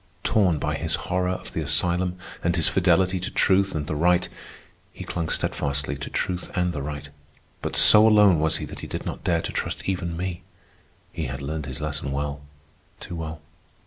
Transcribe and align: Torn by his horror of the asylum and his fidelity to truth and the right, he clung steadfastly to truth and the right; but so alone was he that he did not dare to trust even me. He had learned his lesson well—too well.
Torn 0.23 0.57
by 0.57 0.73
his 0.77 0.95
horror 1.13 1.29
of 1.29 1.53
the 1.53 1.61
asylum 1.61 2.17
and 2.43 2.55
his 2.55 2.67
fidelity 2.67 3.19
to 3.19 3.29
truth 3.29 3.75
and 3.75 3.85
the 3.85 3.93
right, 3.95 4.27
he 4.91 5.03
clung 5.03 5.29
steadfastly 5.29 5.95
to 5.97 6.09
truth 6.09 6.49
and 6.57 6.73
the 6.73 6.81
right; 6.81 7.09
but 7.61 7.75
so 7.75 8.07
alone 8.07 8.39
was 8.39 8.57
he 8.57 8.65
that 8.65 8.79
he 8.79 8.87
did 8.87 9.05
not 9.05 9.23
dare 9.23 9.41
to 9.43 9.51
trust 9.51 9.87
even 9.87 10.17
me. 10.17 10.41
He 11.13 11.25
had 11.25 11.39
learned 11.43 11.67
his 11.67 11.81
lesson 11.81 12.11
well—too 12.11 13.15
well. 13.15 13.41